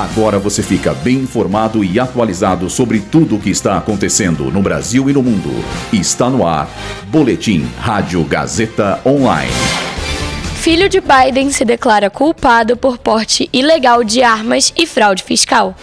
[0.00, 5.10] Agora você fica bem informado e atualizado sobre tudo o que está acontecendo no Brasil
[5.10, 5.50] e no mundo.
[5.92, 6.70] Está no ar.
[7.08, 9.52] Boletim Rádio Gazeta Online.
[10.54, 15.76] Filho de Biden se declara culpado por porte ilegal de armas e fraude fiscal.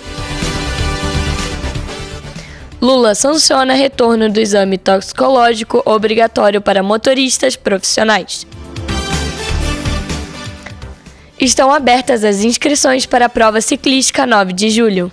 [2.82, 8.48] Lula sanciona retorno do exame toxicológico obrigatório para motoristas profissionais.
[11.40, 15.12] Estão abertas as inscrições para a prova ciclística 9 de julho.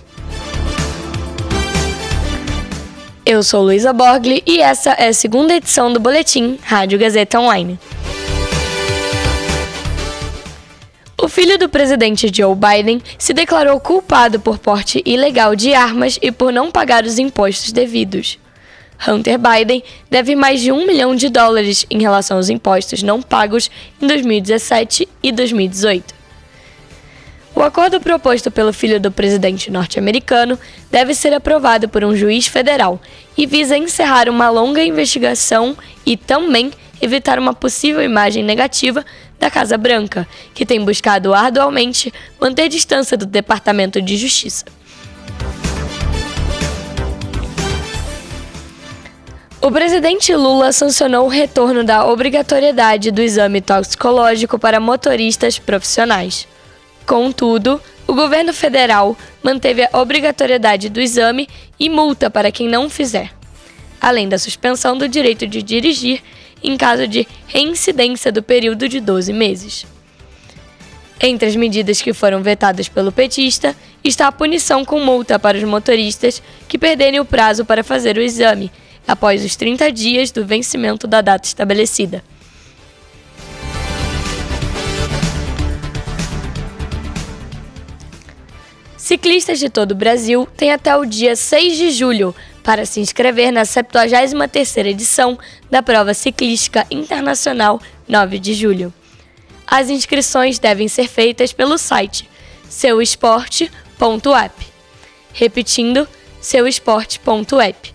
[3.23, 7.79] Eu sou Luísa Borgli e essa é a segunda edição do Boletim Rádio Gazeta Online.
[11.21, 16.31] O filho do presidente Joe Biden se declarou culpado por porte ilegal de armas e
[16.31, 18.39] por não pagar os impostos devidos.
[19.07, 23.69] Hunter Biden deve mais de um milhão de dólares em relação aos impostos não pagos
[24.01, 26.14] em 2017 e 2018.
[27.55, 30.59] O acordo proposto pelo filho do presidente norte-americano
[30.91, 32.99] deve ser aprovado por um juiz federal
[33.37, 39.05] e visa encerrar uma longa investigação e também evitar uma possível imagem negativa
[39.39, 44.65] da Casa Branca, que tem buscado arduamente manter distância do Departamento de Justiça.
[49.61, 56.47] O presidente Lula sancionou o retorno da obrigatoriedade do exame toxicológico para motoristas profissionais.
[57.05, 61.47] Contudo, o governo federal manteve a obrigatoriedade do exame
[61.79, 63.31] e multa para quem não fizer,
[64.01, 66.21] além da suspensão do direito de dirigir
[66.63, 69.85] em caso de reincidência do período de 12 meses.
[71.21, 75.63] Entre as medidas que foram vetadas pelo petista está a punição com multa para os
[75.63, 78.71] motoristas que perderem o prazo para fazer o exame
[79.07, 82.23] após os 30 dias do vencimento da data estabelecida.
[89.05, 93.51] Ciclistas de todo o Brasil têm até o dia 6 de julho para se inscrever
[93.51, 95.37] na 73ª edição
[95.69, 98.91] da Prova Ciclística Internacional 9 de julho.
[99.67, 102.27] As inscrições devem ser feitas pelo site
[102.67, 104.67] seuesporte.app.
[105.33, 106.07] Repetindo,
[106.41, 107.93] seuesporte.app.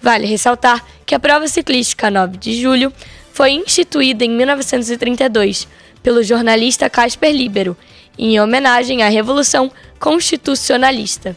[0.00, 2.90] Vale ressaltar que a Prova Ciclística 9 de julho
[3.30, 5.68] foi instituída em 1932
[6.02, 7.76] pelo jornalista Casper Libero,
[8.18, 11.36] em homenagem à Revolução constitucionalista.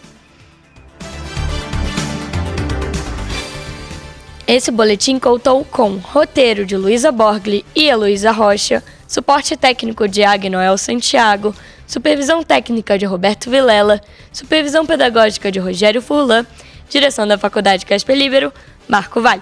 [4.46, 10.78] Esse boletim contou com roteiro de Luísa Borgli e Heloísa Rocha, suporte técnico de Agnoel
[10.78, 11.56] Santiago,
[11.88, 14.02] supervisão técnica de Roberto Vilela,
[14.34, 16.46] supervisão pedagógica de Rogério Furlan,
[16.90, 18.52] direção da Faculdade Casper Libero,
[18.88, 19.42] Marco Vale.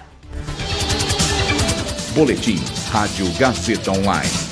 [2.14, 4.51] Boletim Rádio Gazeta Online.